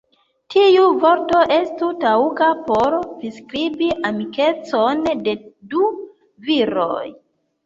Tiu 0.53 0.85
vorto 1.01 1.41
estu 1.55 1.89
taŭga 2.03 2.47
por 2.69 2.95
priskribi 3.19 3.91
amikecon 4.11 5.05
de 5.29 5.37
du 5.75 5.85
viroj. 6.51 7.05